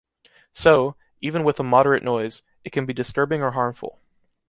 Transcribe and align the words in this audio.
So, 0.55 0.95
even 1.21 1.43
with 1.43 1.59
a 1.59 1.63
moderate 1.63 2.01
noise, 2.01 2.41
it 2.65 2.71
can 2.71 2.87
be 2.87 2.91
disturbing 2.93 3.43
or 3.43 3.51
harmful. 3.51 3.99